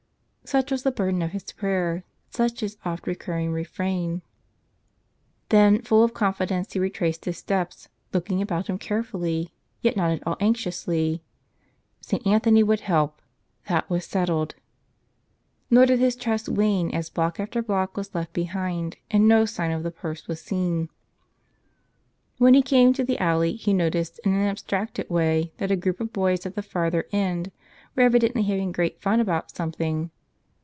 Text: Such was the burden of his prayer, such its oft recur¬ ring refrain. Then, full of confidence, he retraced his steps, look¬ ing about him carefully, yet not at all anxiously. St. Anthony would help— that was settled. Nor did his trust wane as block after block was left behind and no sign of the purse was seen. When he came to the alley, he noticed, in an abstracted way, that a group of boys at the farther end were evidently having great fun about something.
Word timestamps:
Such 0.43 0.69
was 0.71 0.83
the 0.83 0.91
burden 0.91 1.21
of 1.21 1.31
his 1.31 1.49
prayer, 1.53 2.03
such 2.29 2.61
its 2.61 2.75
oft 2.83 3.05
recur¬ 3.05 3.35
ring 3.35 3.53
refrain. 3.53 4.21
Then, 5.47 5.81
full 5.81 6.03
of 6.03 6.13
confidence, 6.13 6.73
he 6.73 6.79
retraced 6.79 7.23
his 7.23 7.37
steps, 7.37 7.87
look¬ 8.11 8.29
ing 8.29 8.41
about 8.41 8.67
him 8.67 8.77
carefully, 8.77 9.53
yet 9.79 9.95
not 9.95 10.11
at 10.11 10.27
all 10.27 10.35
anxiously. 10.41 11.23
St. 12.01 12.27
Anthony 12.27 12.63
would 12.63 12.81
help— 12.81 13.21
that 13.69 13.89
was 13.89 14.03
settled. 14.03 14.55
Nor 15.69 15.85
did 15.85 15.99
his 15.99 16.17
trust 16.17 16.49
wane 16.49 16.91
as 16.93 17.09
block 17.09 17.39
after 17.39 17.61
block 17.61 17.95
was 17.95 18.13
left 18.13 18.33
behind 18.33 18.97
and 19.09 19.29
no 19.29 19.45
sign 19.45 19.71
of 19.71 19.83
the 19.83 19.91
purse 19.91 20.27
was 20.27 20.41
seen. 20.41 20.89
When 22.39 22.55
he 22.55 22.61
came 22.61 22.91
to 22.93 23.05
the 23.05 23.19
alley, 23.19 23.53
he 23.53 23.71
noticed, 23.73 24.19
in 24.25 24.33
an 24.33 24.41
abstracted 24.49 25.09
way, 25.09 25.53
that 25.59 25.71
a 25.71 25.77
group 25.77 26.01
of 26.01 26.11
boys 26.11 26.45
at 26.45 26.55
the 26.55 26.63
farther 26.63 27.05
end 27.13 27.53
were 27.95 28.03
evidently 28.03 28.43
having 28.43 28.73
great 28.73 28.99
fun 28.99 29.21
about 29.21 29.51
something. 29.55 30.11